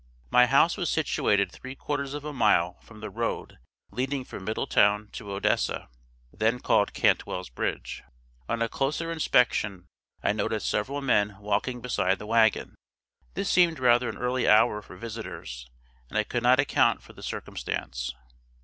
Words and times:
My 0.31 0.47
house 0.47 0.77
was 0.77 0.89
situated 0.89 1.51
three 1.51 1.75
quarters 1.75 2.15
of 2.15 2.25
a 2.25 2.33
mile 2.33 2.79
from 2.81 3.01
the 3.01 3.09
road 3.11 3.59
leading 3.91 4.25
from 4.25 4.43
Middletown 4.45 5.09
to 5.11 5.31
Odessa, 5.31 5.89
(then 6.33 6.59
called 6.59 6.93
Cantwell's 6.95 7.51
Bridge.) 7.51 8.01
On 8.49 8.63
a 8.63 8.67
closer 8.67 9.11
inspection 9.11 9.85
I 10.23 10.33
noticed 10.33 10.67
several 10.67 11.01
men 11.03 11.37
walking 11.39 11.81
beside 11.81 12.17
the 12.17 12.25
wagon. 12.25 12.73
This 13.35 13.47
seemed 13.51 13.77
rather 13.77 14.09
an 14.09 14.17
early 14.17 14.47
hour 14.47 14.81
for 14.81 14.95
visitors, 14.97 15.69
and 16.09 16.17
I 16.17 16.23
could 16.23 16.41
not 16.41 16.59
account 16.59 17.03
for 17.03 17.13
the 17.13 17.21
circumstance. 17.21 18.11